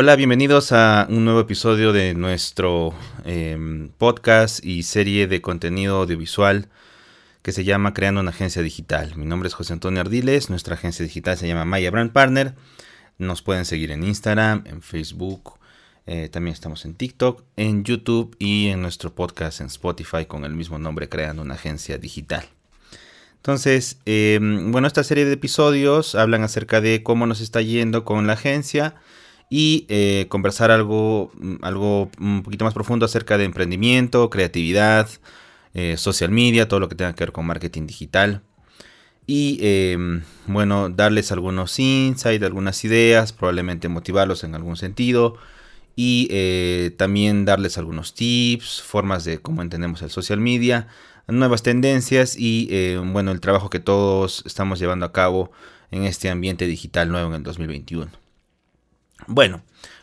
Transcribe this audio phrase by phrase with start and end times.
[0.00, 6.68] Hola, bienvenidos a un nuevo episodio de nuestro em, podcast y serie de contenido audiovisual
[7.48, 9.16] que se llama Creando una agencia digital.
[9.16, 12.54] Mi nombre es José Antonio Ardiles, nuestra agencia digital se llama Maya Brand Partner.
[13.16, 15.54] Nos pueden seguir en Instagram, en Facebook,
[16.04, 20.52] eh, también estamos en TikTok, en YouTube y en nuestro podcast en Spotify con el
[20.52, 22.44] mismo nombre Creando una agencia digital.
[23.36, 28.26] Entonces, em, bueno, esta serie de episodios hablan acerca de cómo nos está yendo con
[28.26, 28.94] la agencia
[29.48, 35.08] y eh, conversar algo, mm, algo un poquito más profundo acerca de emprendimiento, creatividad,
[35.74, 38.42] eh, social media, todo lo que tenga que ver con marketing digital.
[39.26, 45.36] Y em, bueno, darles algunos insights, algunas ideas, probablemente motivarlos en algún sentido.
[45.96, 50.86] Y eh, también darles algunos tips, formas de cómo entendemos el social media,
[51.26, 55.50] nuevas tendencias y bueno, el trabajo que todos estamos llevando a cabo
[55.90, 58.10] en este ambiente digital nuevo en el 2021.
[59.26, 59.62] Bueno,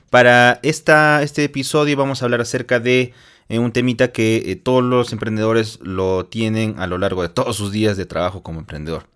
[0.10, 3.14] para esta, este episodio vamos a hablar acerca de
[3.50, 7.56] eh, un temita que eh, todos los emprendedores lo tienen a lo largo de todos
[7.56, 9.08] sus días de trabajo como emprendedor.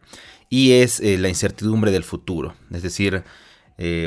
[0.50, 3.24] Y es eh, la incertidumbre del futuro, es decir,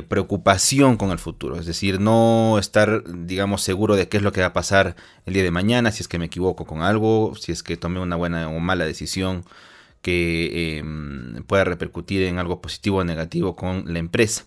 [0.08, 4.42] preocupación con el futuro, es decir, no estar, digamos, seguro de qué es lo que
[4.42, 7.52] va a pasar el día de mañana, si es que me equivoco con algo, si
[7.52, 9.46] es que tomé una buena o mala decisión
[10.02, 14.44] que em, pueda repercutir en algo positivo o negativo con la empresa.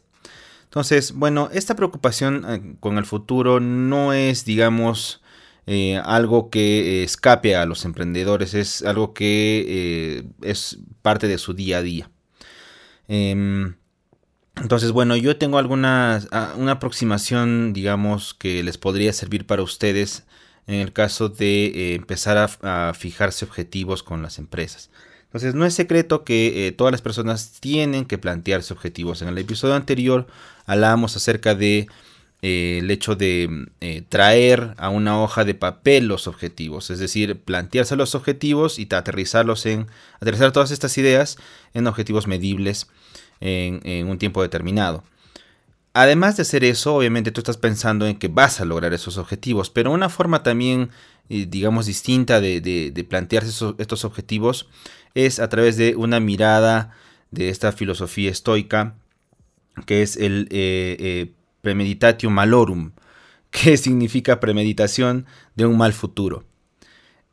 [0.65, 5.23] Entonces, bueno, esta preocupación eh, con el futuro no es, digamos,
[5.67, 11.53] eh, algo que escape a los emprendedores, es algo que eh, es parte de su
[11.53, 12.09] día a día.
[13.07, 13.75] Em,
[14.57, 16.21] entonces, bueno, yo tengo alguna
[16.57, 20.25] una aproximación, digamos, que les podría servir para ustedes
[20.67, 24.89] en el caso de empezar a fijarse objetivos con las empresas.
[25.35, 29.21] Entonces no es secreto que eh, todas las personas tienen que plantearse objetivos.
[29.21, 30.27] En el episodio anterior
[30.65, 31.89] hablábamos acerca de
[32.47, 37.39] eh, el hecho de eh, traer a una hoja de papel los objetivos, es decir,
[37.39, 39.87] plantearse los objetivos y aterrizarlos en
[40.21, 41.37] aterrizar todas estas ideas
[41.73, 42.85] en objetivos medibles
[43.41, 45.03] en, un tiempo determinado.
[45.93, 49.71] Además de hacer eso, obviamente tú estás pensando en que vas a lograr esos objetivos,
[49.71, 50.91] pero una forma también,
[51.29, 54.69] digamos, distinta de, plantearse estos objetivos
[55.15, 56.95] es a través de una mirada
[57.31, 58.93] de esta filosofía estoica,
[59.87, 61.31] que es el eh, eh,
[61.65, 62.91] premeditatio malorum,
[63.49, 66.43] que significa premeditación de un mal futuro.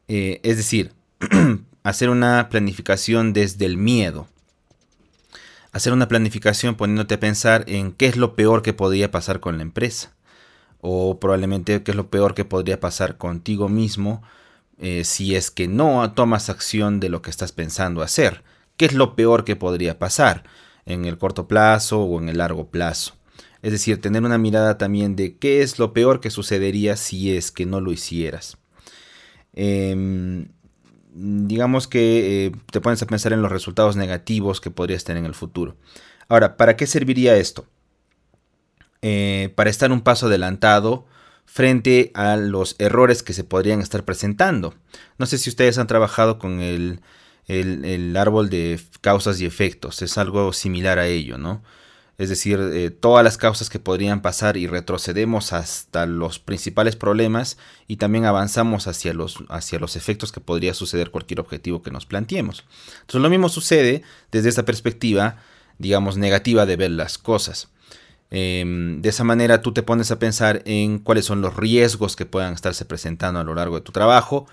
[0.08, 0.92] Eh, es decir,
[1.82, 4.26] hacer una planificación desde el miedo.
[5.70, 9.58] Hacer una planificación poniéndote a pensar en qué es lo peor que podría pasar con
[9.58, 10.14] la empresa.
[10.80, 14.22] O probablemente qué es lo peor que podría pasar contigo mismo
[14.78, 18.42] eh, si es que no tomas acción de lo que estás pensando hacer.
[18.76, 20.44] ¿Qué es lo peor que podría pasar
[20.86, 23.14] en el corto plazo o en el largo plazo?
[23.62, 27.52] Es decir, tener una mirada también de qué es lo peor que sucedería si es
[27.52, 28.58] que no lo hicieras.
[29.54, 30.48] Em,
[31.14, 35.26] digamos que eh, te pones a pensar en los resultados negativos que podrías tener en
[35.26, 35.76] el futuro.
[36.28, 37.66] Ahora, ¿para qué serviría esto?
[39.02, 41.06] Eh, para estar un paso adelantado
[41.44, 44.74] frente a los errores que se podrían estar presentando.
[45.18, 47.02] No sé si ustedes han trabajado con el,
[48.16, 51.62] árbol de causas y efectos, es algo similar a ello, ¿no?
[52.22, 57.58] Es decir, eh, todas las causas que podrían pasar y retrocedemos hasta los principales problemas
[57.88, 62.06] y también avanzamos hacia los, hacia los efectos que podría suceder cualquier objetivo que nos
[62.06, 62.62] planteemos.
[63.00, 65.38] Entonces lo mismo sucede desde esta perspectiva,
[65.78, 67.70] digamos, negativa de ver las cosas.
[68.30, 72.24] Em, de esa manera tú te pones a pensar en cuáles son los riesgos que
[72.24, 74.46] puedan estarse presentando a lo largo de tu trabajo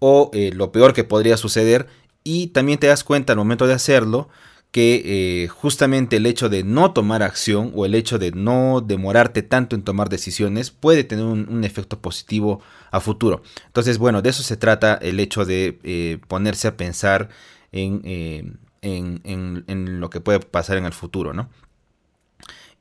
[0.00, 1.86] o eh, lo peor que podría suceder
[2.24, 4.28] y también te das cuenta al momento de hacerlo
[4.72, 9.42] que eh, justamente el hecho de no tomar acción o el hecho de no demorarte
[9.42, 12.60] tanto en tomar decisiones puede tener un, efecto positivo
[12.90, 13.42] a futuro.
[13.66, 17.28] Entonces, bueno, de eso se trata el hecho de eh, ponerse a pensar
[17.70, 19.22] en, en,
[19.66, 21.48] en, lo que puede pasar en el futuro, ¿no?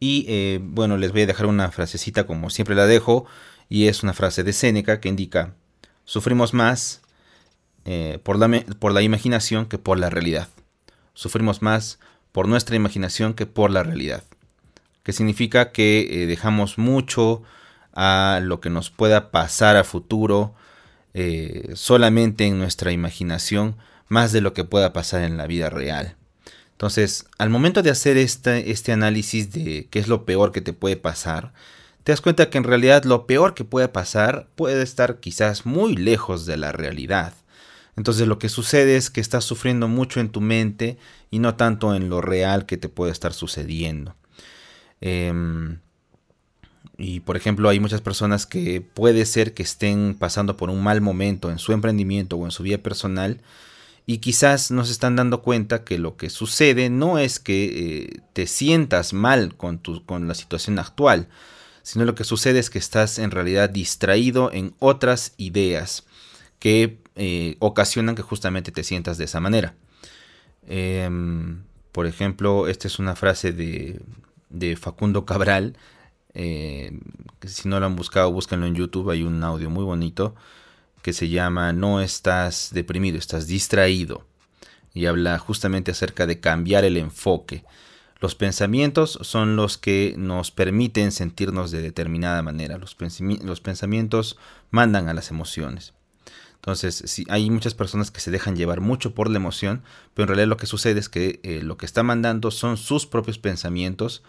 [0.01, 3.25] Y eh, bueno, les voy a dejar una frasecita como siempre la dejo.
[3.69, 5.53] Y es una frase de Séneca que indica,
[6.03, 7.01] sufrimos más
[7.85, 10.49] eh, por, la, por la imaginación que por la realidad.
[11.13, 11.99] Sufrimos más
[12.31, 14.23] por nuestra imaginación que por la realidad.
[15.03, 17.43] Que significa que eh, dejamos mucho
[17.93, 20.55] a lo que nos pueda pasar a futuro
[21.73, 23.75] solamente en nuestra imaginación
[24.07, 26.15] más de lo que pueda pasar en la vida real.
[26.81, 30.73] Entonces, al momento de hacer este, este análisis de qué es lo peor que te
[30.73, 31.53] puede pasar,
[32.03, 35.95] te das cuenta que en realidad lo peor que puede pasar puede estar quizás muy
[35.95, 37.33] lejos de la realidad.
[37.95, 40.97] Entonces lo que sucede es que estás sufriendo mucho en tu mente
[41.29, 44.15] y no tanto en lo real que te puede estar sucediendo.
[45.01, 45.79] Em,
[46.97, 51.01] y por ejemplo hay muchas personas que puede ser que estén pasando por un mal
[51.01, 53.41] momento en su emprendimiento o en su vida personal
[54.05, 58.21] y quizás no se están dando cuenta que lo que sucede no es que eh,
[58.33, 61.27] te sientas mal con, tu, con la situación actual,
[61.83, 66.03] sino lo que sucede es que estás en realidad distraído en otras ideas
[66.59, 69.75] que eh, ocasionan que justamente te sientas de esa manera.
[70.67, 75.75] Em, por ejemplo, esta es una frase de, Facundo Cabral.
[76.33, 76.97] Eh,
[77.45, 79.09] si no lo han buscado, búsquenlo en YouTube.
[79.09, 80.35] Hay un audio muy bonito
[81.01, 84.25] que se llama No estás deprimido, estás distraído.
[84.93, 87.63] Y habla justamente acerca de cambiar el enfoque.
[88.19, 92.77] Los pensamientos son los que nos permiten sentirnos de determinada manera.
[92.77, 92.95] Los,
[93.43, 94.37] los pensamientos
[94.69, 95.93] mandan a las emociones.
[96.61, 99.81] Entonces, hay muchas personas que se dejan llevar mucho por la emoción,
[100.13, 103.07] pero en realidad lo que sucede es que eh, lo que está mandando son sus
[103.07, 104.21] propios pensamientos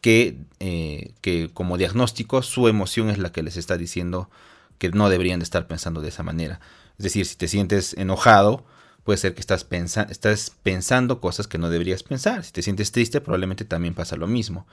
[0.00, 4.30] que, eh, que como diagnóstico su emoción es la que les está diciendo
[4.78, 6.58] que no deberían de estar pensando de esa manera.
[6.98, 8.64] Es decir, si te sientes enojado,
[9.04, 9.66] puede ser que estás,
[10.08, 12.44] estás pensando cosas que no deberías pensar.
[12.44, 14.66] Si te sientes triste, probablemente también pasa lo mismo.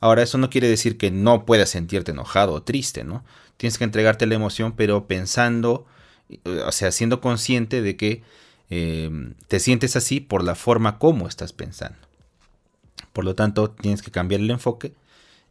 [0.00, 3.24] Ahora, eso no quiere decir que no puedas sentirte enojado o triste, ¿no?
[3.56, 5.86] Tienes que entregarte la emoción, pero pensando,
[6.44, 8.22] o sea, siendo consciente de que
[8.70, 11.98] em, te sientes así por la forma como estás pensando.
[13.12, 14.94] Por lo tanto, tienes que cambiar el enfoque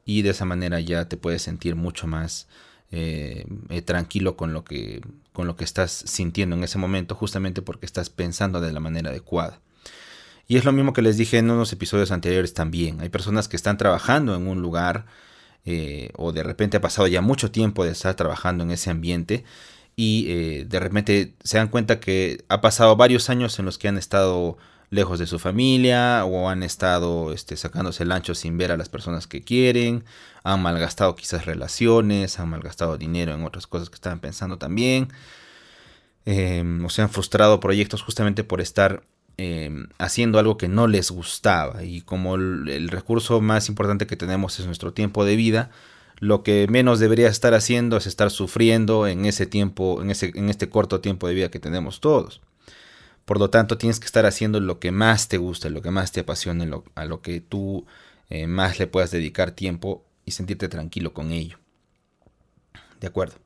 [0.05, 2.47] y de esa manera ya te puedes sentir mucho más
[2.91, 5.01] eh, eh, tranquilo con lo, que,
[5.33, 9.11] con lo que estás sintiendo en ese momento, justamente porque estás pensando de la manera
[9.11, 9.59] adecuada.
[10.47, 12.99] Y es lo mismo que les dije en unos episodios anteriores también.
[12.99, 15.05] Hay personas que están trabajando en un lugar
[15.63, 19.45] eh, o de repente ha pasado ya mucho tiempo de estar trabajando en ese ambiente
[20.03, 23.99] y de repente se dan cuenta que ha pasado varios años en los que han
[23.99, 24.57] estado
[24.89, 28.89] lejos de su familia o han estado este, sacándose el ancho sin ver a las
[28.89, 30.03] personas que quieren,
[30.43, 35.09] han malgastado quizás relaciones, han malgastado dinero en otras cosas que estaban pensando también,
[36.25, 39.03] em, o se han frustrado proyectos justamente por estar
[39.37, 41.83] em, haciendo algo que no les gustaba.
[41.83, 45.71] Y como el, recurso más importante que tenemos es nuestro tiempo de vida,
[46.21, 50.49] lo que menos debería estar haciendo es estar sufriendo en ese tiempo, en, ese, en
[50.49, 52.41] este corto tiempo de vida que tenemos todos.
[53.25, 56.11] Por lo tanto, tienes que estar haciendo lo que más te gusta, lo que más
[56.11, 57.87] te apasione, a lo que tú
[58.29, 61.57] eh, más le puedas dedicar tiempo y sentirte tranquilo con ello.
[62.99, 63.37] ¿De acuerdo?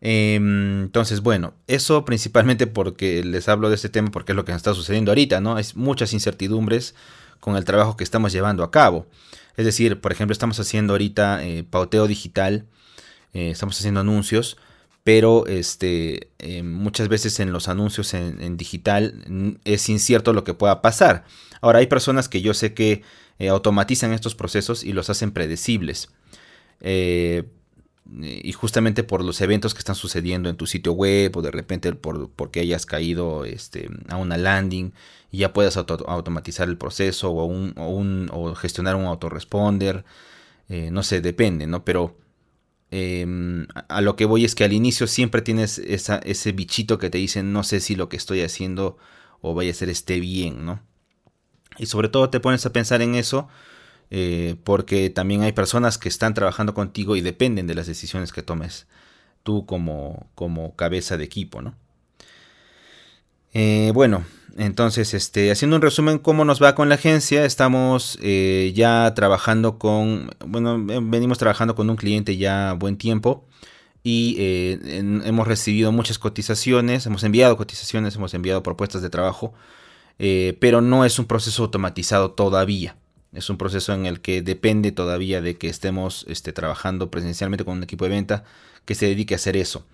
[0.00, 4.52] Em, entonces, bueno, eso principalmente porque les hablo de este tema porque es lo que
[4.52, 5.56] nos está sucediendo ahorita, ¿no?
[5.56, 6.94] Hay muchas incertidumbres
[7.40, 9.06] con el trabajo que estamos llevando a cabo.
[9.56, 12.66] Es decir, por ejemplo, estamos haciendo ahorita eh, pauteo digital,
[13.32, 14.56] eh, estamos haciendo anuncios,
[15.02, 20.82] pero este, eh, muchas veces en los anuncios en, digital es incierto lo que pueda
[20.82, 21.24] pasar.
[21.60, 23.02] Ahora hay personas que yo sé que
[23.48, 26.10] automatizan estos procesos y los hacen predecibles.
[28.22, 31.50] Eh, y justamente por los eventos que están sucediendo en tu sitio web o de
[31.50, 34.92] repente por, porque hayas caído este, a una landing
[35.32, 40.04] y ya puedas automatizar el proceso o, un, o, un, o gestionar un autoresponder.
[40.68, 41.84] no sé, depende, ¿no?
[41.84, 42.16] Pero
[42.90, 47.18] Em, a lo que voy es que al inicio siempre tienes ese bichito que te
[47.18, 48.96] dice no sé si lo que estoy haciendo
[49.40, 50.80] o vaya a ser esté bien, ¿no?
[51.78, 53.48] Y sobre todo te pones a pensar en eso
[54.10, 58.42] eh, porque también hay personas que están trabajando contigo y dependen de las decisiones que
[58.42, 58.86] tomes
[59.42, 61.74] tú como, como cabeza de equipo, ¿no?
[63.52, 64.24] Eh, bueno,
[64.58, 67.44] entonces, este, haciendo un resumen, ¿cómo nos va con la agencia?
[67.44, 73.44] Estamos eh, ya trabajando con, bueno, venimos trabajando con un cliente ya buen tiempo
[74.02, 79.52] y hemos recibido muchas cotizaciones, hemos enviado cotizaciones, hemos enviado propuestas de trabajo,
[80.16, 82.96] pero no es un proceso automatizado todavía.
[83.36, 87.76] Es un proceso en el que depende todavía de que estemos este, trabajando presencialmente con
[87.76, 88.44] un equipo de venta
[88.84, 89.84] que se dedique a hacer eso.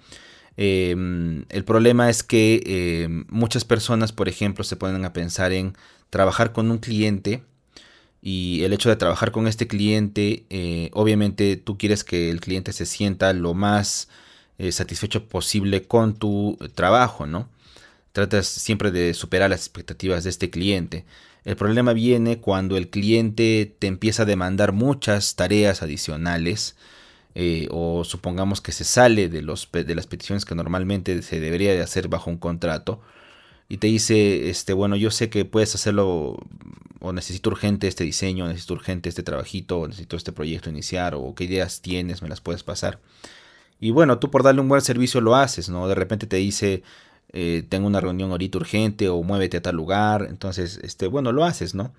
[0.57, 2.63] Em, el problema es que
[3.05, 5.75] em, muchas personas, por ejemplo, se ponen a pensar en
[6.11, 7.43] trabajar con un cliente
[8.23, 12.73] y el hecho de trabajar con este cliente, eh, obviamente tú quieres que el cliente
[12.73, 14.09] se sienta lo más
[14.59, 17.49] eh, satisfecho posible con tu trabajo, ¿no?
[18.13, 21.05] Tratas siempre de superar las expectativas de este cliente.
[21.45, 26.77] El problema viene cuando el cliente te empieza a demandar muchas tareas adicionales
[27.35, 31.73] eh, o supongamos que se sale de, los, de las peticiones que normalmente se debería
[31.73, 33.01] de hacer bajo un contrato
[33.69, 36.37] y te dice, este, bueno, yo sé que puedes hacerlo
[37.01, 41.35] o necesito urgente este diseño, necesito urgente este trabajito, o necesito este proyecto iniciar, o
[41.35, 43.01] qué ideas tienes, me las puedes pasar.
[43.81, 45.89] Y bueno, tú por darle un buen servicio lo haces, ¿no?
[45.89, 46.83] De repente te dice,
[47.33, 51.45] eh, tengo una reunión ahorita urgente, o muévete a tal lugar, entonces, este, bueno, lo
[51.45, 51.93] haces, ¿no?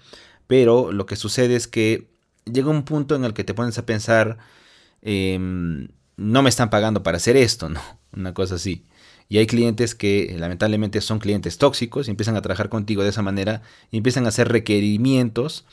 [0.47, 2.07] Pero lo que sucede es que
[2.45, 4.37] llega un punto en el que te pones a pensar,
[5.01, 7.81] em, no me están pagando para hacer esto, ¿no?
[8.15, 8.85] Una cosa así.
[9.29, 13.21] Y hay clientes que lamentablemente son clientes tóxicos y empiezan a trabajar contigo de esa
[13.23, 15.65] manera y empiezan a hacer requerimientos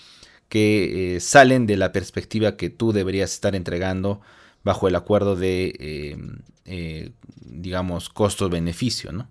[0.48, 4.20] que eh, salen de la perspectiva que tú deberías estar entregando
[4.64, 7.12] bajo el acuerdo de, em, eh,
[7.44, 9.28] digamos, costo-beneficio, ¿no?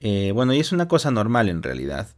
[0.00, 2.08] Eh, bueno, y es una cosa normal en realidad.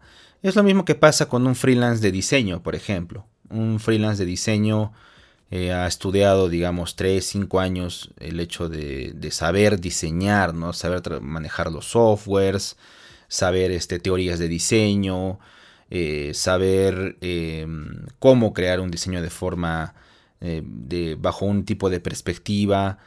[0.42, 3.26] Es lo mismo que pasa con un freelance de diseño, por ejemplo.
[3.48, 4.92] Un freelance de diseño
[5.54, 10.72] eh, ha estudiado, digamos, 3, 5 años el hecho de, saber diseñar, ¿no?
[10.72, 12.78] Saber manejar los softwares,
[13.28, 15.38] saber este, teorías de diseño,
[15.90, 19.94] eh, saber em, cómo crear un diseño de forma,
[20.40, 22.98] eh, de, bajo un tipo de perspectiva,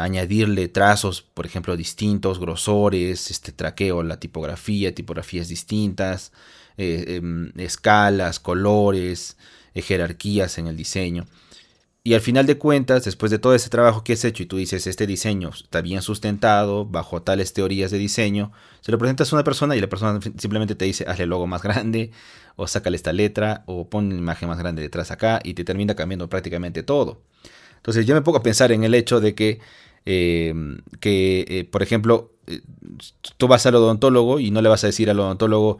[0.00, 6.32] añadirle trazos, por ejemplo, distintos, grosores, este traqueo, la tipografía, tipografías distintas,
[6.76, 9.36] em, escalas, colores,
[9.74, 11.26] jerarquías en el diseño.
[12.08, 14.56] Y al final de cuentas, después de todo ese trabajo que has hecho y tú
[14.56, 19.36] dices, este diseño está bien sustentado, bajo tales teorías de diseño, se lo presentas a
[19.36, 22.12] una persona y la persona simplemente te dice, hazle el logo más grande,
[22.56, 25.94] o sácale esta letra, o pon la imagen más grande detrás acá, y te termina
[25.96, 27.20] cambiando prácticamente todo.
[27.78, 29.60] Entonces yo me pongo a pensar en el hecho de que,
[30.06, 30.54] eh,
[31.00, 32.60] que eh, por ejemplo, eh,
[33.36, 35.78] tú vas al odontólogo y no le vas a decir al odontólogo,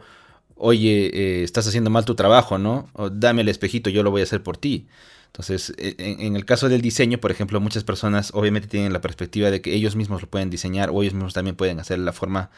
[0.55, 2.89] oye, estás haciendo mal tu trabajo, ¿no?
[3.11, 4.87] Dame el espejito, yo lo voy a hacer por ti.
[5.27, 9.51] Entonces, e, en, el caso del diseño, por ejemplo, muchas personas obviamente tienen la perspectiva
[9.51, 12.49] de que ellos mismos lo pueden diseñar o ellos mismos también pueden hacer la forma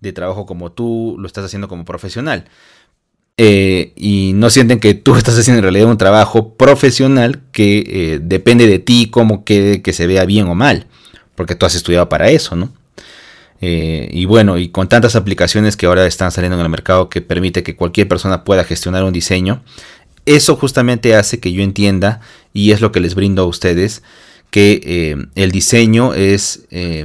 [0.00, 2.44] de trabajo como tú lo estás haciendo como profesional.
[3.40, 8.20] Eh, y no sienten que tú estás haciendo en realidad un trabajo profesional que eh,
[8.20, 10.86] depende de ti cómo quede que se vea bien o mal,
[11.36, 12.72] porque tú has estudiado para eso, ¿no?
[13.60, 17.20] Eh, y bueno, y con tantas aplicaciones que ahora están saliendo en el mercado que
[17.20, 19.62] permite que cualquier persona pueda gestionar un diseño,
[20.26, 22.20] eso justamente hace que yo entienda,
[22.52, 24.02] y es lo que les brindo a ustedes,
[24.50, 27.04] que el diseño es, eh,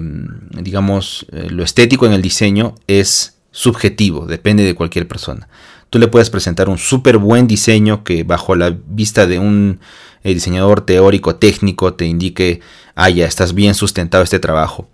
[0.52, 5.48] digamos, lo estético en el diseño es subjetivo, depende de cualquier persona.
[5.94, 9.80] Tú le puedes presentar un súper buen diseño que bajo la vista de un
[10.24, 12.62] diseñador teórico técnico te indique,
[12.96, 14.90] ah, ya estás bien sustentado este trabajo.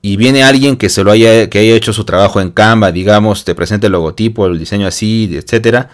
[0.00, 3.44] Y viene alguien que se lo haya, que haya hecho su trabajo en Canva, digamos,
[3.44, 5.90] te presenta el logotipo, el diseño así, etcétera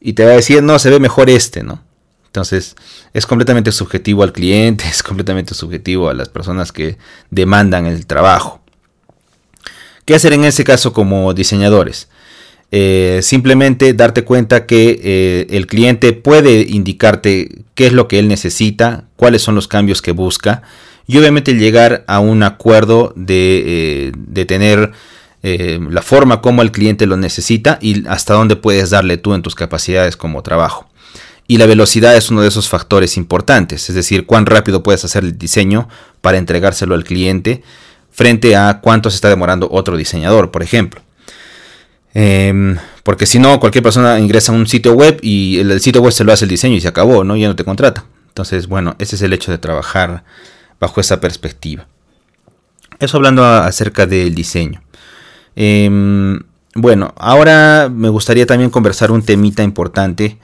[0.00, 1.82] y te va a decir, no, se ve mejor este, ¿no?
[2.26, 2.76] Entonces,
[3.12, 6.98] es completamente subjetivo al cliente, es completamente subjetivo a las personas que
[7.30, 8.60] demandan el trabajo.
[10.04, 12.08] ¿Qué hacer en ese caso como diseñadores?
[12.72, 18.26] Eh, simplemente darte cuenta que eh, el cliente puede indicarte qué es lo que él
[18.26, 20.62] necesita, cuáles son los cambios que busca
[21.06, 24.92] y obviamente llegar a un acuerdo de, eh, de tener
[25.42, 29.54] la forma como el cliente lo necesita y hasta dónde puedes darle tú en tus
[29.54, 30.88] capacidades como trabajo.
[31.46, 35.22] Y la velocidad es uno de esos factores importantes, es decir, cuán rápido puedes hacer
[35.22, 35.88] el diseño
[36.20, 37.62] para entregárselo al cliente
[38.10, 41.05] frente a cuánto se está demorando otro diseñador, por ejemplo.
[42.18, 46.14] Em, porque si no, cualquier persona ingresa a un sitio web y el, sitio web
[46.14, 47.36] se lo hace el diseño y se acabó, ¿no?
[47.36, 48.06] Ya no te contrata.
[48.28, 50.24] Entonces, bueno, ese es el hecho de trabajar
[50.80, 51.86] bajo esa perspectiva.
[53.00, 54.80] Eso hablando acerca del diseño.
[55.56, 56.40] Em,
[56.74, 60.38] bueno, ahora me gustaría también conversar un temita importante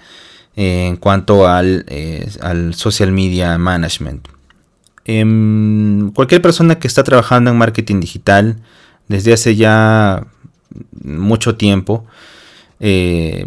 [0.57, 4.29] eh, en cuanto al, eh, al, social media management.
[5.07, 8.59] Em, cualquier persona que está trabajando en marketing digital
[9.09, 10.27] desde hace ya
[11.03, 12.05] mucho tiempo
[12.81, 13.45] eh,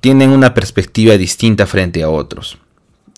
[0.00, 2.58] tienen una perspectiva distinta frente a otros.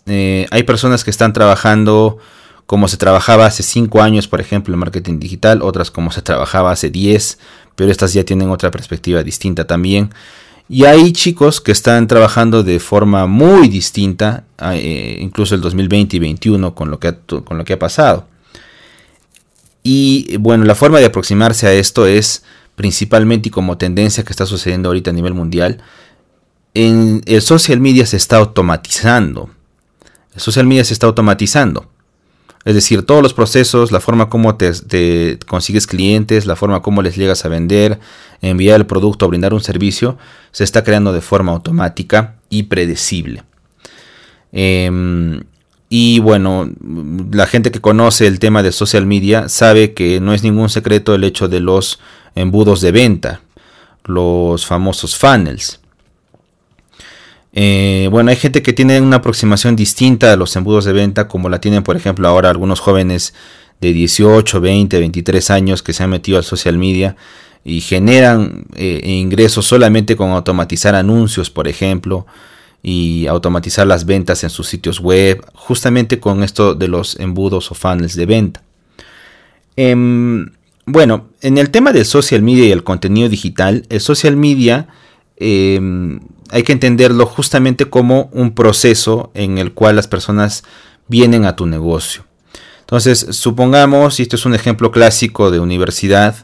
[0.07, 2.19] hay personas que están trabajando
[2.67, 6.73] como se trabajaba hace 5 años, por ejemplo, en marketing digital, otras como se trabajaba
[6.73, 7.39] hace 10,
[7.77, 10.11] pero estas ya tienen otra perspectiva distinta también.
[10.69, 16.21] Y hay chicos que están trabajando de forma muy distinta, eh, incluso el 2020 y
[16.21, 17.15] 2021 con lo, que
[17.45, 18.27] con lo que ha pasado.
[19.83, 22.45] Y bueno, la forma de aproximarse a esto es
[22.77, 25.83] principalmente y como tendencia que está sucediendo ahorita a nivel mundial,
[26.75, 29.51] en el social media se está automatizando.
[30.35, 31.89] El social media se está automatizando.
[32.65, 37.15] Es decir, todos los procesos, la forma como te, consigues clientes, la forma como les
[37.15, 38.01] llegas a vender,
[38.41, 40.17] enviar el producto, brindar un servicio,
[40.51, 43.45] se está creando de forma automática y predecible.
[44.51, 45.43] Em,
[45.97, 46.69] y bueno,
[47.31, 51.15] la gente que conoce el tema de social media sabe que no es ningún secreto
[51.15, 52.01] el hecho de los
[52.35, 53.43] embudos de venta,
[54.03, 55.79] los famosos funnels.
[57.53, 61.49] Eh, bueno, hay gente que tiene una aproximación distinta a los embudos de venta, como
[61.49, 63.33] la tienen, por ejemplo, ahora algunos jóvenes
[63.81, 67.15] de 18, 20, 23 años que se han metido al social media
[67.65, 72.27] y generan eh, ingresos solamente con automatizar anuncios, por ejemplo,
[72.87, 77.75] y automatizar las ventas en sus sitios web, justamente con esto de los embudos o
[77.75, 78.63] funnels de venta.
[79.75, 80.51] Em,
[80.85, 84.87] bueno, en el tema del social media y el contenido digital, el social media
[85.39, 90.63] em, hay que entenderlo justamente como un proceso en el cual las personas
[91.09, 92.27] vienen a tu negocio.
[92.81, 96.37] Entonces, supongamos, y esto es un ejemplo clásico de universidad,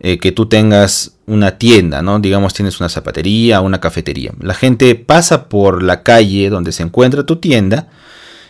[0.00, 2.18] eh, que tú tengas una tienda, ¿no?
[2.18, 4.32] Digamos, tienes una zapatería, una cafetería.
[4.40, 7.88] La gente pasa por la calle donde se encuentra tu tienda,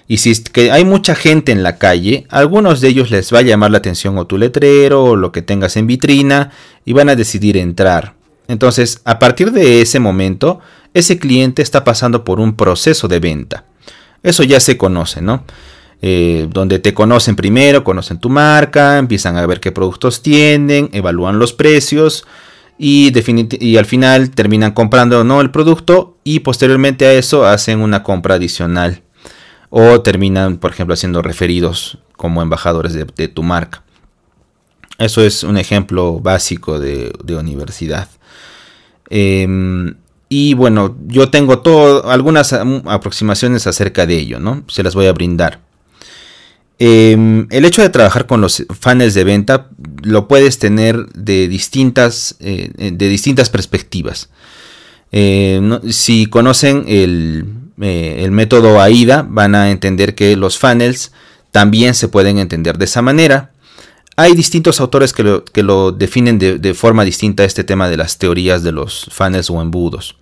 [0.06, 3.42] y si que hay mucha gente en la calle, algunos de ellos les va a
[3.42, 6.50] llamar la atención o tu letrero o lo que tengas en vitrina
[6.84, 8.14] y van a decidir entrar.
[8.46, 10.60] Entonces, a partir de ese momento,
[10.92, 13.64] ese cliente está pasando por un proceso de venta.
[14.22, 15.44] Eso ya se conoce, ¿no?
[16.06, 21.38] Eh, donde te conocen primero, conocen tu marca, empiezan a ver qué productos tienen, evalúan
[21.38, 22.26] los precios
[22.78, 23.11] y,
[23.58, 28.02] y al final terminan comprando o no el producto y posteriormente a eso hacen una
[28.02, 29.02] compra adicional
[29.70, 33.82] o terminan, por ejemplo, haciendo referidos como embajadores de, tu marca.
[34.99, 38.11] Eso es un ejemplo básico de, universidad.
[39.08, 39.94] Em,
[40.28, 44.64] y bueno, yo tengo todo, algunas aproximaciones acerca de ello, ¿no?
[44.68, 45.64] Se las voy a brindar.
[46.78, 49.68] Em, el hecho de trabajar con los funnels de venta
[50.02, 54.28] lo puedes tener de distintas, eh, de distintas perspectivas.
[55.12, 57.46] Eh, si conocen el,
[57.80, 61.12] eh, método AIDA, van a entender que los funnels
[61.52, 63.52] también se pueden entender de esa manera.
[64.16, 68.72] Hay distintos autores que lo, definen de, forma distinta este tema de las teorías de
[68.72, 70.16] los funnels o embudos.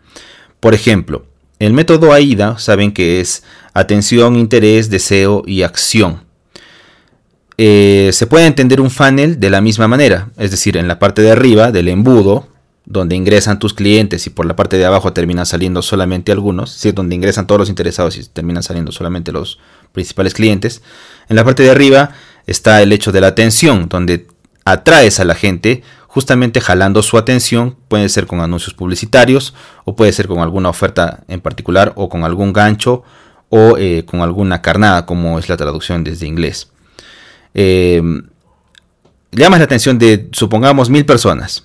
[0.61, 1.27] Por ejemplo,
[1.59, 6.32] el método AIDA saben que es atención, interés, deseo y acción.
[7.65, 11.23] Eh, se puede entender un funnel de la misma manera, es decir, en la parte
[11.23, 12.49] de arriba del embudo
[12.87, 16.91] donde ingresan tus clientes y por la parte de abajo terminan saliendo solamente algunos, ¿sí?
[16.91, 19.61] donde ingresan todos los interesados y terminan saliendo solamente los
[19.93, 20.83] principales clientes.
[21.29, 22.11] En la parte de arriba
[22.49, 24.27] está el hecho de la atención, donde
[24.65, 30.13] atraes a la gente justamente jalando su atención, puede ser con anuncios publicitarios o puede
[30.13, 33.05] ser con alguna oferta en particular o con algún gancho
[33.51, 36.72] o eh, con alguna carnada, como es la traducción desde inglés.
[37.55, 38.03] Eh,
[39.31, 41.65] llamas la atención de, supongamos, mil personas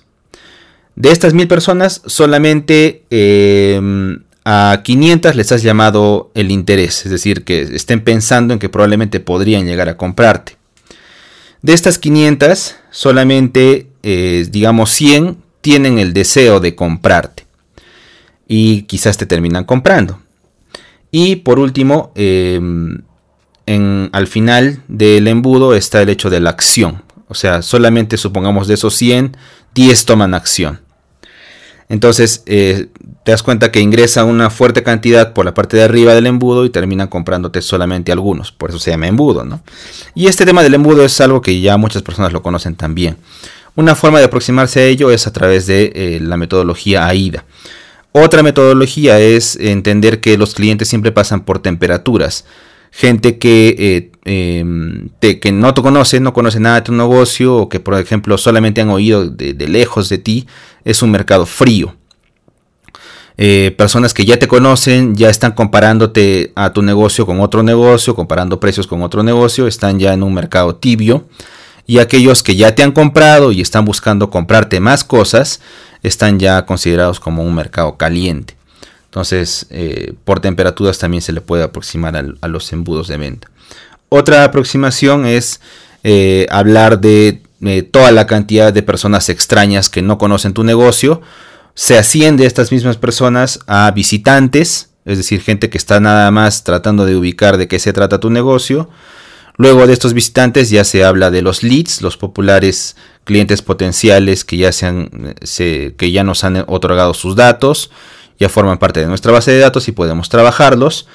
[0.98, 7.44] de estas mil personas, solamente em, a 500 les has llamado el interés, es decir,
[7.44, 10.56] que estén pensando en que probablemente podrían llegar a comprarte.
[11.62, 17.46] De estas 500, solamente, eh, digamos, 100 tienen el deseo de comprarte.
[18.48, 20.18] Y quizás te terminan comprando.
[21.12, 23.02] Y por último, em,
[24.12, 27.02] al final del embudo está el hecho de la acción.
[27.28, 29.36] O sea, solamente supongamos de esos 100,
[29.74, 30.80] 10 toman acción.
[31.90, 32.88] Entonces eh,
[33.24, 36.64] te das cuenta que ingresa una fuerte cantidad por la parte de arriba del embudo
[36.64, 38.52] y terminan comprándote solamente algunos.
[38.52, 39.44] Por eso se llama embudo.
[39.44, 39.62] ¿no?
[40.14, 43.16] Y este tema del embudo es algo que ya muchas personas lo conocen también.
[43.74, 47.44] Una forma de aproximarse a ello es a través de eh, la metodología AIDA.
[48.12, 52.44] Otra metodología es entender que los clientes siempre pasan por temperaturas.
[52.90, 57.68] Gente que, eh, em, que no te conoce, no conoce nada de tu negocio o
[57.68, 60.46] que por ejemplo solamente han oído de lejos de ti
[60.84, 61.94] es un mercado frío.
[63.40, 68.16] Eh, personas que ya te conocen, ya están comparándote a tu negocio con otro negocio,
[68.16, 71.28] comparando precios con otro negocio, están ya en un mercado tibio.
[71.86, 75.60] Y aquellos que ya te han comprado y están buscando comprarte más cosas,
[76.02, 78.57] están ya considerados como un mercado caliente.
[79.08, 83.50] Entonces, eh, por temperaturas también se le puede aproximar a, los embudos de venta.
[84.10, 85.60] Otra aproximación es
[86.04, 91.22] eh, hablar de eh, toda la cantidad de personas extrañas que no conocen tu negocio,
[91.74, 97.06] se asciende estas mismas personas a visitantes, es decir, gente que está nada más tratando
[97.06, 98.90] de ubicar de qué se trata tu negocio.
[99.56, 104.56] Luego de estos visitantes ya se habla de los leads, los populares clientes potenciales que
[104.56, 107.90] ya, se que ya nos han otorgado sus datos,
[108.38, 111.06] ya forman parte de nuestra base de datos y podemos trabajarlos.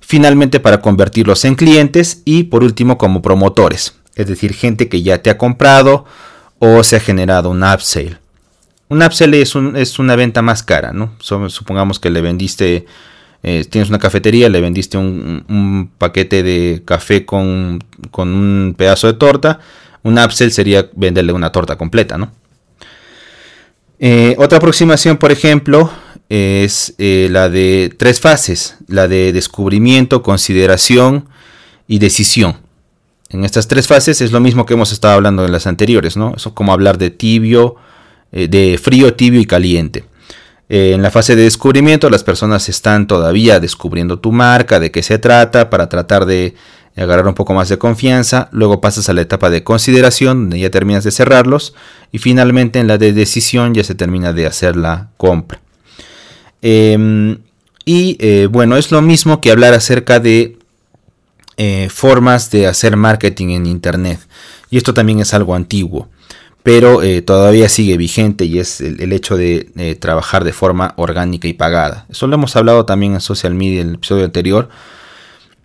[0.00, 5.22] Finalmente para convertirlos en clientes y por último como promotores es decir, gente que ya
[5.22, 6.04] te ha comprado
[6.58, 8.18] o se ha generado un upsell.
[8.88, 11.12] Un upsell es, es una venta más cara, ¿no?
[11.20, 12.84] supongamos que le vendiste,
[13.44, 17.78] eh, tienes una cafetería, le vendiste un, paquete de café con,
[18.16, 19.60] un pedazo de torta.
[20.02, 22.32] Un upsell sería venderle una torta completa, ¿no?
[24.00, 25.90] Eh, otra aproximación, por ejemplo,
[26.28, 31.28] es eh, la de tres fases, la de descubrimiento, consideración
[31.86, 32.56] y decisión.
[33.30, 36.34] En estas tres fases es lo mismo que hemos estado hablando en las anteriores, ¿no?
[36.36, 37.76] Eso como hablar de tibio,
[38.32, 40.04] eh, de frío, tibio y caliente.
[40.70, 45.02] Eh, en la fase de descubrimiento las personas están todavía descubriendo tu marca, de qué
[45.02, 46.54] se trata, para tratar de
[46.94, 48.48] agarrar un poco más de confianza.
[48.52, 51.74] Luego pasas a la etapa de consideración, donde ya terminas de cerrarlos.
[52.12, 55.60] Y finalmente en la de decisión ya se termina de hacer la compra.
[56.62, 57.38] Em,
[57.84, 60.58] y eh, bueno, es lo mismo que hablar acerca de
[61.56, 64.20] eh, formas de hacer marketing en Internet.
[64.70, 66.08] Y esto también es algo antiguo,
[66.62, 71.54] pero eh, todavía sigue vigente y es el, hecho de trabajar de forma orgánica y
[71.54, 72.06] pagada.
[72.10, 74.68] Eso lo hemos hablado también en social media en el episodio anterior.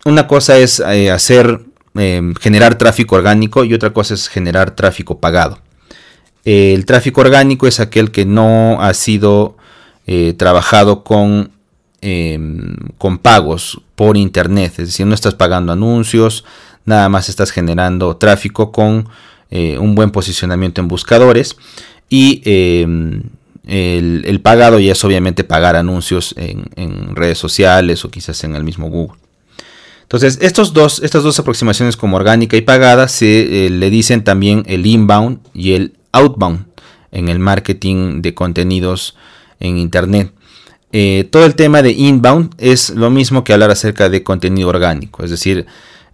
[0.06, 1.62] Una cosa es hacer,
[1.95, 5.60] em, generar tráfico orgánico y otra cosa es generar tráfico pagado.
[6.45, 9.58] El tráfico orgánico es aquel que no ha sido
[10.06, 11.52] eh, trabajado con,
[12.02, 16.44] em, con pagos por internet, es decir, no estás pagando anuncios,
[16.86, 19.08] nada más estás generando tráfico con
[19.50, 21.56] eh, un buen posicionamiento en buscadores
[22.10, 23.24] y em,
[23.66, 28.89] el, pagado ya es obviamente pagar anuncios en, redes sociales o quizás en el mismo
[28.89, 29.20] Google.
[30.02, 34.63] Entonces, estos dos, estas dos aproximaciones como orgánica y pagada se eh, le dicen también
[34.68, 36.66] el inbound y el outbound
[37.12, 39.16] en el marketing de contenidos
[39.60, 40.32] en Internet.
[40.96, 45.24] Eh, todo el tema de inbound es lo mismo que hablar acerca de contenido orgánico,
[45.24, 45.66] es decir,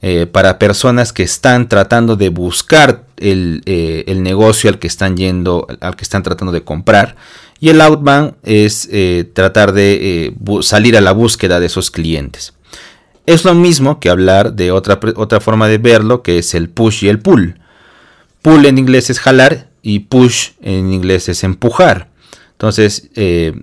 [0.02, 5.68] eh, para personas que están tratando de buscar eh, el, negocio al que están yendo,
[5.82, 7.18] al que están tratando de comprar.
[7.60, 8.90] Y el outbound es
[9.34, 12.54] tratar de salir a la búsqueda de esos clientes.
[13.26, 17.04] Es lo mismo que hablar de otra, otra forma de verlo, que es el push
[17.04, 17.60] y el pull.
[18.42, 22.08] Pull en inglés es jalar y push en inglés es empujar.
[22.60, 23.54] Entonces, eh,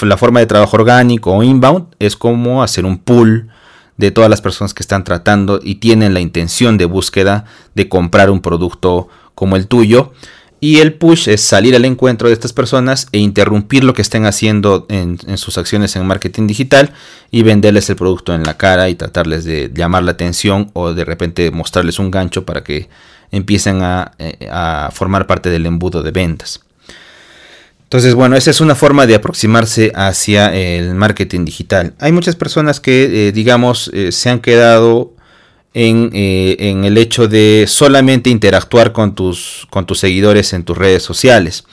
[0.00, 3.50] la forma de trabajo orgánico o inbound es como hacer un pool
[3.98, 8.30] de todas las personas que están tratando y tienen la intención de búsqueda de comprar
[8.30, 10.14] un producto como el tuyo.
[10.60, 14.24] Y el push es salir al encuentro de estas personas e interrumpir lo que estén
[14.24, 16.94] haciendo en, sus acciones en marketing digital
[17.30, 21.04] y venderles el producto en la cara y tratarles de llamar la atención o de
[21.04, 22.88] repente mostrarles un gancho para que
[23.30, 24.48] empiecen a eh,
[24.90, 26.62] formar parte del embudo de ventas.
[27.92, 31.92] Entonces, bueno, esa es una forma de aproximarse hacia el marketing digital.
[31.98, 35.12] Hay muchas personas que, eh, digamos, eh, se han quedado
[35.74, 41.02] eh, en, el hecho de solamente interactuar con tus, con tus seguidores en tus redes
[41.02, 41.64] sociales.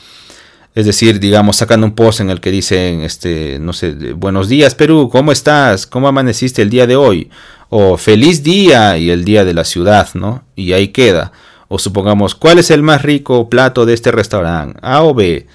[0.76, 4.76] Es decir, digamos, sacan un post en el que dicen, este, no sé, buenos días
[4.76, 5.88] Perú, ¿cómo estás?
[5.88, 7.30] ¿Cómo amaneciste el día de hoy?
[7.70, 10.44] O feliz día y el día de la ciudad, ¿no?
[10.58, 11.32] Y ahí queda.
[11.70, 14.78] O supongamos, ¿cuál es el más rico plato de este restaurante?
[14.82, 15.48] A o B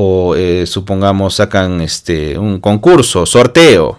[0.00, 3.98] o eh, supongamos sacan este un concurso, sorteo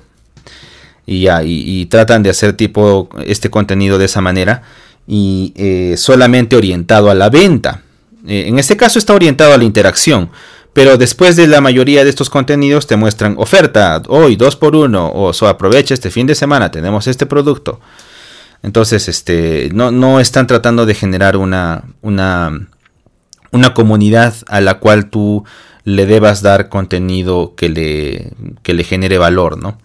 [1.06, 4.62] y ya y, tratan de hacer tipo este contenido de esa manera
[5.06, 7.82] y eh, solamente orientado a la venta.
[8.26, 10.30] Eh, en este caso está orientado a la interacción,
[10.72, 15.12] pero después de la mayoría de estos contenidos te muestran oferta hoy dos por uno
[15.14, 17.82] o so, aprovecha este fin de semana tenemos este producto.
[18.64, 22.68] Entonces, este, no, no están tratando de generar una, una,
[23.52, 25.44] una comunidad a la cual tú
[25.84, 28.32] le debas dar contenido que le,
[28.64, 29.78] le genere valor, ¿no?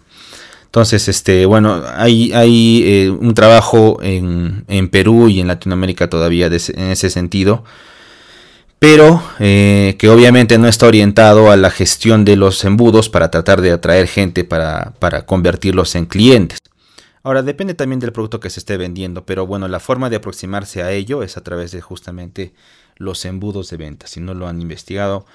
[0.65, 6.91] Entonces, este, bueno, hay, hay eh, un trabajo en, Perú y en Latinoamérica todavía en
[6.91, 7.63] ese sentido,
[8.77, 13.61] pero eh, que obviamente no está orientado a la gestión de los embudos para tratar
[13.61, 16.59] de atraer gente para, para convertirlos en clientes.
[17.23, 20.83] Ahora, depende también del producto que se esté vendiendo, pero bueno, la forma de aproximarse
[20.83, 22.53] a ello es a través de justamente
[22.97, 24.07] los embudos de venta.
[24.07, 25.25] Si no lo han investigado,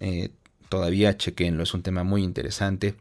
[0.00, 0.30] eh,
[0.68, 2.94] todavía chequenlo, es un tema muy interesante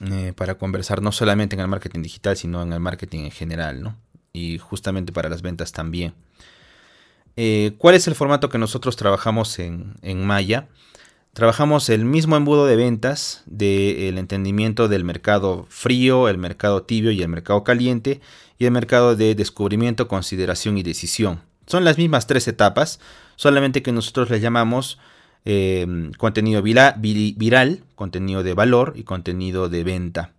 [0.00, 3.82] eh, para conversar no solamente en el marketing digital, sino en el marketing en general,
[3.82, 3.96] ¿no?
[4.32, 6.14] Y justamente para las ventas también.
[7.36, 10.68] Eh, ¿Cuál es el formato que nosotros trabajamos en, Maya?
[11.32, 17.22] Trabajamos el mismo embudo de ventas del entendimiento del mercado frío, el mercado tibio y
[17.22, 18.20] el mercado caliente
[18.58, 21.40] y el mercado de descubrimiento, consideración y decisión.
[21.66, 23.00] Son las mismas tres etapas,
[23.36, 24.98] solamente que nosotros le llamamos
[25.44, 30.34] Em, contenido viral, contenido de valor y contenido de venta.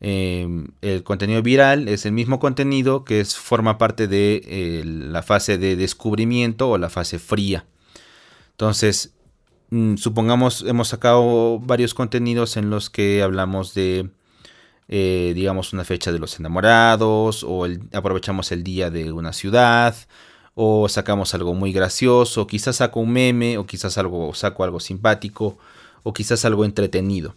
[0.00, 5.76] Em, el contenido viral es el mismo contenido que forma parte de la fase de
[5.76, 7.64] descubrimiento o la fase fría.
[8.52, 9.14] Entonces,
[9.70, 14.10] mm, supongamos, hemos sacado varios contenidos en los que hablamos de,
[14.88, 19.94] eh, digamos, una fecha de los enamorados o aprovechamos el día de una ciudad
[20.60, 25.56] o sacamos algo muy gracioso, quizás saco un meme, o quizás algo, saco algo simpático,
[26.02, 27.36] o quizás algo entretenido.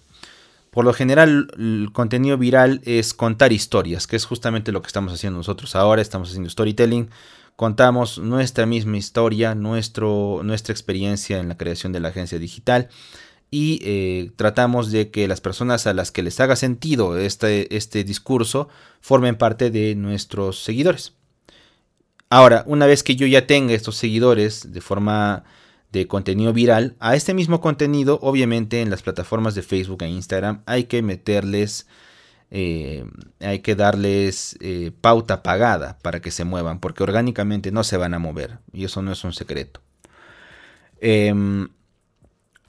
[0.72, 5.14] Por lo general, el contenido viral es contar historias, que es justamente lo que estamos
[5.14, 6.02] haciendo nosotros ahora.
[6.02, 7.12] Estamos haciendo storytelling.
[7.56, 12.90] Contamos nuestra misma historia, nuestro, nuestra experiencia en la creación de la agencia digital
[13.52, 18.04] y eh, tratamos de que las personas a las que les haga sentido este, este
[18.04, 18.68] discurso
[19.00, 21.21] formen parte de nuestros seguidores.
[22.32, 25.44] Ahora, una vez que yo ya tenga estos seguidores de forma
[25.92, 30.62] de contenido viral, a este mismo contenido, obviamente en las plataformas de Facebook e Instagram
[30.66, 31.88] hay que meterles,
[32.50, 33.04] eh,
[33.42, 38.14] hay que darles eh, pauta pagada para que se muevan, porque orgánicamente no se van
[38.14, 39.82] a mover, y eso no es un secreto.
[41.02, 41.68] Em,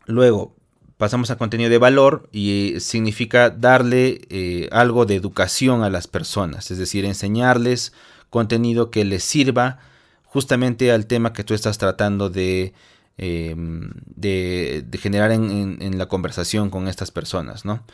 [0.07, 0.57] luego,
[0.97, 6.73] pasamos a contenido de valor y significa darle eh, algo de educación a las personas,
[6.73, 7.93] es decir, enseñarles
[8.33, 9.79] contenido que les sirva
[10.25, 12.73] justamente al tema que tú estás tratando de,
[13.19, 17.85] em, de, generar en, la conversación con estas personas, ¿no?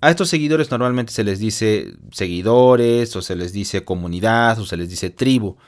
[0.00, 4.78] A estos seguidores normalmente se les dice seguidores, o se les dice comunidad, o se
[4.78, 5.58] les dice tribu,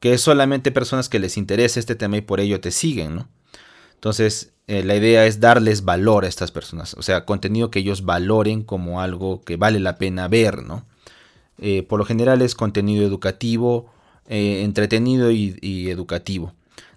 [0.00, 3.28] que es solamente personas que les interesa este tema y por ello te siguen, ¿no?
[3.94, 8.04] Entonces, eh, la idea es darles valor a estas personas, o sea, contenido que ellos
[8.04, 10.84] valoren como algo que vale la pena ver, ¿no?
[11.58, 13.92] Eh, por lo general es contenido educativo,
[14.26, 16.52] eh, entretenido y, educativo.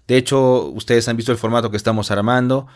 [0.06, 2.66] De hecho, ustedes han visto el formato que estamos armando.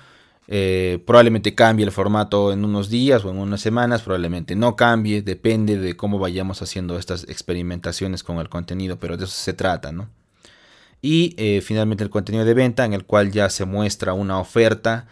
[0.49, 5.23] Eh, probablemente cambie el formato en unos días o en unas semanas, probablemente no cambie,
[5.23, 9.93] depende de cómo vayamos haciendo estas experimentaciones con el contenido, pero de eso se trata,
[9.93, 10.09] ¿no?
[11.03, 15.07] Y finalmente el contenido de venta en el cual ya se muestra una oferta,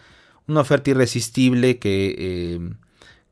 [0.45, 2.75] una oferta irresistible que,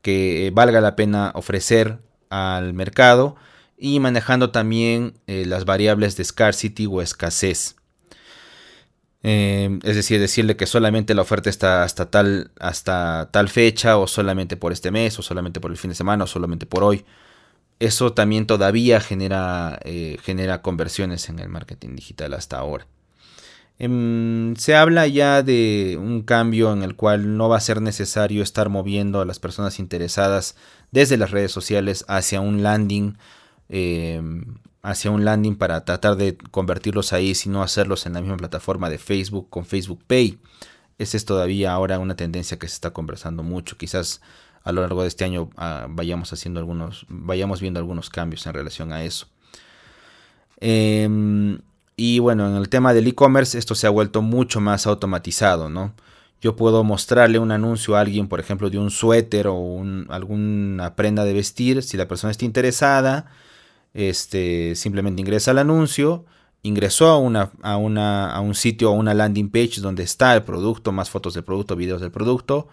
[0.02, 1.98] que valga la pena ofrecer
[2.30, 3.36] al mercado
[3.76, 7.76] y manejando también eh, las variables de scarcity o escasez.
[9.22, 14.06] Em, es decir, decirle que solamente la oferta está hasta tal, hasta tal fecha o
[14.06, 17.04] solamente por este mes o solamente por el fin de semana o solamente por hoy.
[17.80, 22.86] Eso también todavía genera, eh, genera conversiones en el marketing digital hasta ahora.
[23.80, 28.42] Em, se habla ya de un cambio en el cual no va a ser necesario
[28.42, 30.56] estar moviendo a las personas interesadas
[30.90, 33.16] desde las redes sociales hacia un landing,
[33.68, 38.88] em, hacia un landing para tratar de convertirlos ahí, sino hacerlos en la misma plataforma
[38.90, 40.38] de Facebook con Facebook Pay.
[40.98, 43.76] Esa es todavía ahora una tendencia que se está conversando mucho.
[43.76, 44.20] Quizás
[44.64, 48.54] a lo largo de este año ah, vayamos haciendo algunos, vayamos viendo algunos cambios en
[48.54, 49.26] relación a eso.
[50.60, 51.60] Em,
[51.96, 55.94] y bueno, en el tema del e-commerce esto se ha vuelto mucho más automatizado, ¿no?
[56.40, 61.24] Yo puedo mostrarle un anuncio a alguien, por ejemplo, de un suéter o alguna prenda
[61.24, 61.82] de vestir.
[61.82, 63.26] Si la persona está interesada,
[63.92, 66.24] este, simplemente ingresa al anuncio,
[66.62, 70.92] ingresó a, una, a, a un sitio, a una landing page donde está el producto,
[70.92, 72.68] más fotos del producto, videos del producto.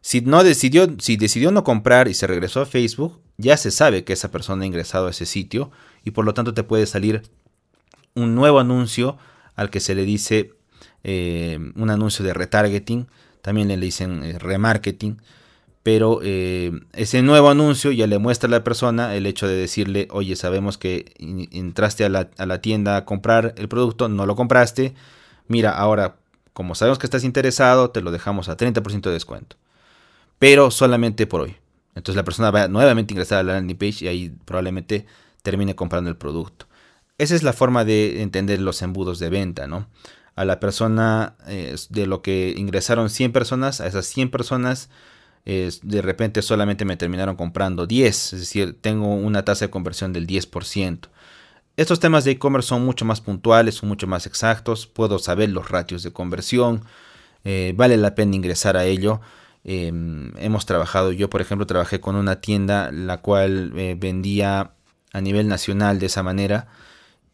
[0.00, 4.04] Si, no decidió, si decidió no comprar y se regresó a Facebook, ya se sabe
[4.04, 5.70] que esa persona ha ingresado a ese sitio
[6.04, 7.22] y por lo tanto te puede salir
[8.14, 9.18] un nuevo anuncio
[9.54, 10.54] al que se le dice
[11.04, 13.06] eh, un anuncio de retargeting,
[13.42, 15.18] también le dicen eh, remarketing,
[15.82, 20.08] pero eh, ese nuevo anuncio ya le muestra a la persona el hecho de decirle,
[20.10, 24.36] oye, sabemos que entraste a la, a la tienda a comprar el producto, no lo
[24.36, 24.94] compraste,
[25.46, 26.16] mira, ahora
[26.58, 29.54] como sabemos que estás interesado, te lo dejamos a 30% de descuento,
[30.40, 31.54] pero solamente por hoy.
[31.94, 35.06] Entonces la persona va nuevamente a ingresar a la landing page y ahí probablemente
[35.42, 36.66] termine comprando el producto.
[37.16, 39.86] Esa es la forma de entender los embudos de venta, ¿no?
[40.38, 44.88] A la persona, eh, de lo que ingresaron 100 personas, a esas 100 personas,
[45.44, 50.26] de repente solamente me terminaron comprando 10, es decir, tengo una tasa de conversión del
[50.26, 51.08] 10%.
[51.78, 55.70] Estos temas de e-commerce son mucho más puntuales, son mucho más exactos, puedo saber los
[55.70, 56.82] ratios de conversión,
[57.44, 59.20] eh, vale la pena ingresar a ello.
[59.62, 64.72] Em, hemos trabajado, yo por ejemplo trabajé con una tienda la cual eh, vendía
[65.12, 66.66] a nivel nacional de esa manera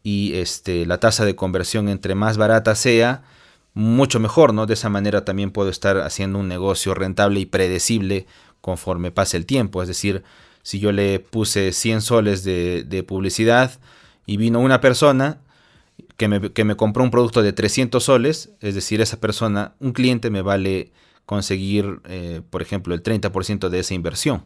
[0.05, 3.23] y este, la tasa de conversión entre más barata sea,
[3.73, 4.67] mucho mejor, ¿no?
[4.67, 8.27] De esa manera también puedo estar haciendo un negocio rentable y predecible
[8.61, 9.81] conforme pase el tiempo.
[9.81, 10.23] Es decir,
[10.61, 13.79] si yo le puse 100 soles de, publicidad
[14.27, 15.39] y vino una persona
[16.17, 19.91] que me, que me, compró un producto de 300 soles, es decir, esa persona, un
[19.91, 20.91] cliente me vale
[21.25, 24.45] conseguir, eh, por ejemplo, el 30% de esa inversión.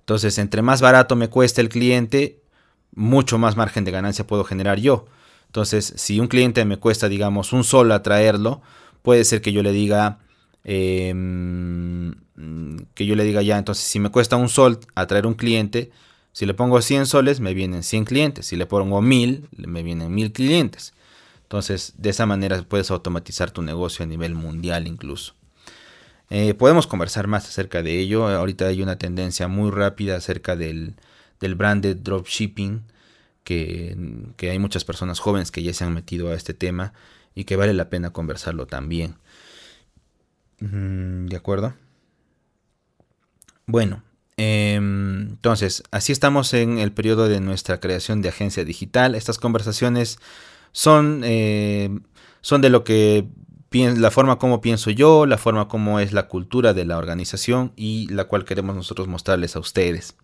[0.00, 2.40] Entonces, entre más barato me cueste el cliente,
[2.94, 5.06] mucho más margen de ganancia puedo generar yo.
[5.46, 8.60] Entonces, si un cliente me cuesta, digamos, un sol atraerlo,
[9.02, 10.18] puede ser que yo le diga,
[10.64, 12.14] em,
[12.94, 15.92] que yo le diga ya, entonces si me cuesta un sol atraer un cliente,
[16.34, 18.46] si le pongo 100 soles, me vienen 100 clientes.
[18.46, 20.92] Si le pongo 1000, me vienen 1000 clientes.
[21.42, 25.34] Entonces, de esa manera puedes automatizar tu negocio a nivel mundial incluso.
[26.30, 28.26] Eh, podemos conversar más acerca de ello.
[28.26, 30.96] Ahorita hay una tendencia muy rápida acerca del,
[31.40, 32.82] del branded dropshipping,
[33.44, 33.96] que,
[34.36, 36.92] que hay muchas personas jóvenes que ya se han metido a este tema
[37.34, 39.16] y que vale la pena conversarlo también.
[40.60, 41.74] Mm, ¿De acuerdo?
[43.66, 44.02] Bueno,
[44.36, 49.14] em, entonces, así estamos en el periodo de nuestra creación de agencia digital.
[49.14, 50.18] Estas conversaciones
[50.72, 51.90] son, eh,
[52.40, 53.26] son de lo que
[53.70, 58.06] la forma como pienso yo, la forma como es la cultura de la organización y
[58.08, 60.14] la cual queremos nosotros mostrarles a ustedes.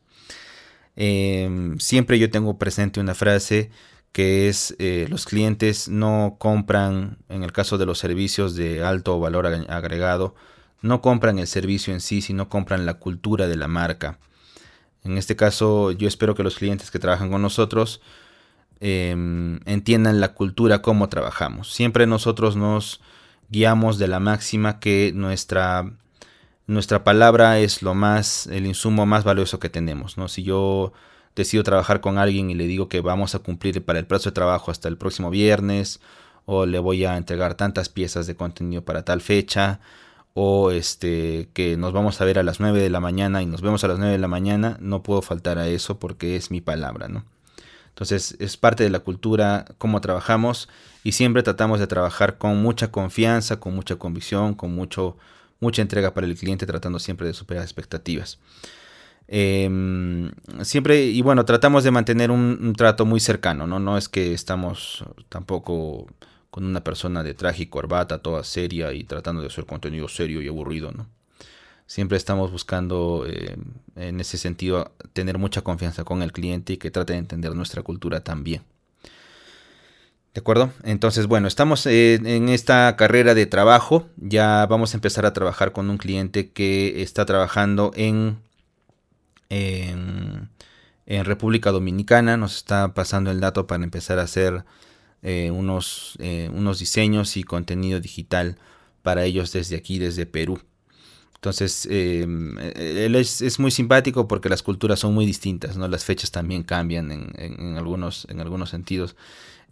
[1.02, 3.70] Em, siempre yo tengo presente una frase
[4.12, 9.18] que es eh, los clientes no compran, en el caso de los servicios de alto
[9.18, 10.34] valor agregado,
[10.82, 14.18] no compran el servicio en sí, sino compran la cultura de la marca.
[15.02, 18.02] En este caso, yo espero que los clientes que trabajan con nosotros
[18.80, 21.72] em, entiendan la cultura, cómo trabajamos.
[21.72, 23.00] Siempre nosotros nos
[23.48, 25.90] guiamos de la máxima que nuestra,
[26.70, 30.16] nuestra palabra es lo más, el insumo más valioso que tenemos.
[30.16, 30.28] ¿no?
[30.28, 30.92] Si yo
[31.35, 34.35] decido trabajar con alguien y le digo que vamos a cumplir para el plazo de
[34.35, 36.00] trabajo hasta el próximo viernes,
[36.46, 39.80] o le voy a entregar tantas piezas de contenido para tal fecha,
[40.35, 43.62] o este que nos vamos a ver a las 9 de la mañana y nos
[43.62, 46.61] vemos a las 9 de la mañana, no puedo faltar a eso porque es mi
[46.61, 47.24] palabra, ¿no?
[47.88, 50.68] Entonces es parte de la cultura, cómo trabajamos
[51.02, 55.16] y siempre tratamos de trabajar con mucha confianza, con mucha convicción, con mucho,
[55.61, 58.38] mucha entrega para el cliente, tratando siempre de superar expectativas.
[59.33, 63.79] Em, siempre, y bueno, tratamos de mantener un, trato muy cercano, ¿no?
[63.79, 66.09] No es que estamos tampoco
[66.51, 70.42] con una persona de traje y corbata, toda seria y tratando de hacer contenido serio
[70.42, 71.07] y aburrido, ¿no?
[71.87, 73.57] Siempre estamos buscando eh,
[73.96, 77.83] en ese sentido tener mucha confianza con el cliente y que trate de entender nuestra
[77.83, 78.62] cultura también.
[80.34, 80.72] ¿De acuerdo?
[80.84, 84.08] Entonces, bueno, estamos en esta carrera de trabajo.
[84.16, 88.38] Ya vamos a empezar a trabajar con un cliente que está trabajando en,
[89.48, 90.48] en,
[91.06, 92.36] en República Dominicana.
[92.36, 94.64] Nos está pasando el dato para empezar a hacer
[95.22, 98.56] eh, unos, eh, unos diseños y contenido digital
[99.02, 100.60] para ellos desde aquí, desde Perú.
[101.40, 105.88] Entonces, em, eh, él es, muy simpático porque las culturas son muy distintas, ¿no?
[105.88, 109.16] Las fechas también cambian en, algunos, en algunos sentidos.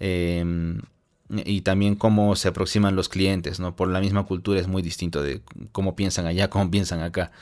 [0.01, 0.81] Em,
[1.29, 3.77] y también cómo se aproximan los clientes, ¿no?
[3.77, 7.33] Por la misma cultura es muy distinto de cómo piensan allá, cómo piensan acá.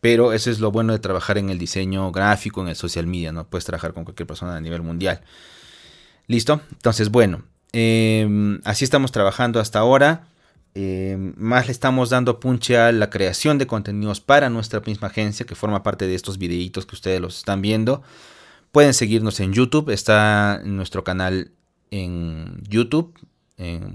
[0.00, 3.32] Pero eso es lo bueno de trabajar en el diseño gráfico, en el social media,
[3.32, 3.44] ¿no?
[3.44, 5.20] Puedes trabajar con cualquier persona a nivel mundial.
[6.26, 6.62] ¿Listo?
[6.72, 7.42] Entonces, bueno,
[8.64, 10.26] así estamos trabajando hasta ahora.
[10.74, 15.46] Em, más le estamos dando punche a la creación de contenidos para nuestra misma agencia
[15.46, 18.02] que forma parte de estos videitos que ustedes los están viendo.
[18.72, 21.52] Pueden seguirnos en YouTube, está nuestro canal
[21.92, 23.14] en YouTube,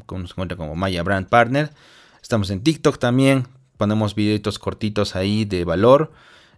[0.05, 1.73] como se encuentra como Maya Brand Partner.
[2.21, 6.13] Estamos en TikTok también, ponemos videitos cortitos ahí de valor.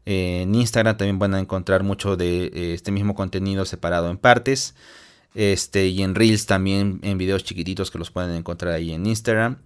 [0.06, 4.76] en Instagram también van a encontrar mucho de eh, este mismo contenido separado en partes.
[5.34, 9.58] Este, y en Reels también, en videos chiquititos que los pueden encontrar ahí en Instagram.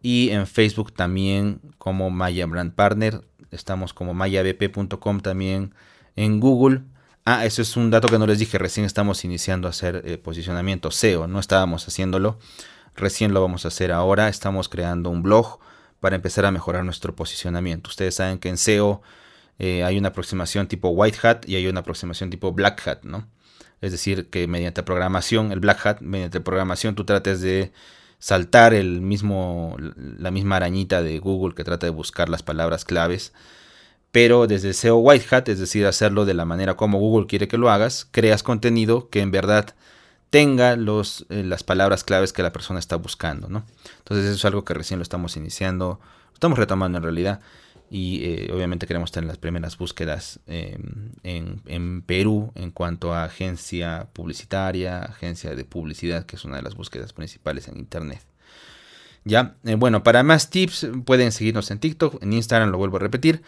[0.00, 3.22] Y en Facebook también como Maya Brand Partner.
[3.50, 5.74] Estamos como mayabp.com también
[6.16, 6.82] en Google.
[7.24, 8.58] Ah, eso es un dato que no les dije.
[8.58, 11.26] Recién estamos iniciando a hacer eh, posicionamiento SEO.
[11.26, 12.38] No estábamos haciéndolo.
[12.94, 14.28] Recién lo vamos a hacer ahora.
[14.28, 15.58] Estamos creando un blog
[16.00, 17.90] para empezar a mejorar nuestro posicionamiento.
[17.90, 19.02] Ustedes saben que en SEO
[19.58, 23.26] eh, hay una aproximación tipo white hat y hay una aproximación tipo black hat, ¿no?
[23.80, 27.72] Es decir, que mediante programación, el Black Hat, mediante programación tú trates de
[28.18, 33.32] saltar el mismo, la misma arañita de Google que trata de buscar las palabras claves.
[34.10, 37.58] Pero desde SEO White Hat, es decir, hacerlo de la manera como Google quiere que
[37.58, 39.74] lo hagas, creas contenido que en verdad
[40.30, 43.48] tenga los, eh, las palabras claves que la persona está buscando.
[43.48, 43.64] ¿no?
[43.98, 46.00] Entonces eso es algo que recién lo estamos iniciando,
[46.32, 47.40] estamos retomando en realidad
[47.90, 54.08] y eh, obviamente queremos tener las primeras búsquedas em, en, Perú en cuanto a agencia
[54.12, 58.20] publicitaria, agencia de publicidad, que es una de las búsquedas principales en Internet.
[59.24, 63.00] Ya, eh, bueno, para más tips pueden seguirnos en TikTok, en Instagram, lo vuelvo a
[63.00, 63.42] repetir.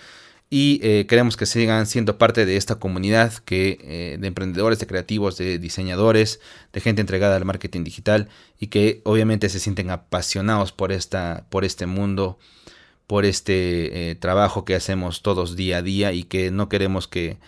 [0.53, 5.37] Y eh, queremos que sigan siendo parte de esta comunidad que, de emprendedores, de creativos,
[5.39, 6.41] de diseñadores,
[6.73, 8.29] de gente entregada al marketing digital
[8.59, 12.41] y que obviamente se sienten apasionados por, esta, por este mundo
[13.11, 17.39] por este eh, trabajo que hacemos todos día a día y que no queremos que,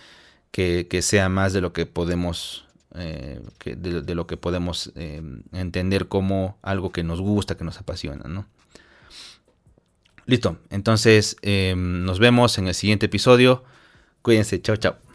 [0.99, 5.21] sea más de lo que podemos eh, de, lo que podemos eh,
[5.53, 8.45] entender como algo que nos gusta, que nos apasiona, ¿no?
[10.25, 11.37] Listo, entonces
[11.77, 13.63] nos vemos en el siguiente episodio.
[14.21, 15.12] Cuídense, chao, chao.